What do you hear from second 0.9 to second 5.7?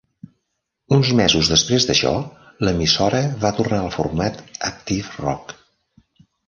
Uns mesos després d'això, l'emissora va tornar al format active rock.